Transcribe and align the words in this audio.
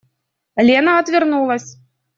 Лена 0.57 0.97
отвернулась. 0.99 1.77